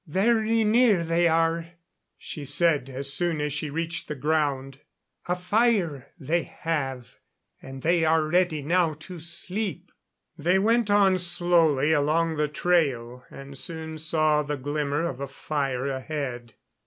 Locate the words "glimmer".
14.57-15.05